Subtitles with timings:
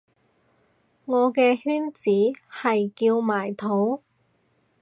[1.05, 2.09] 我嘅圈子
[2.49, 4.01] 係叫埋土